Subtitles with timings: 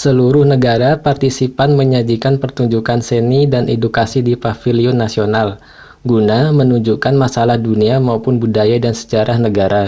[0.00, 5.48] seluruh negara partisipan menyajikan pertunjukan seni dan edukasi di paviliun nasional
[6.08, 9.84] guna menunjukkan masalah dunia maupun budaya dan sejarah negara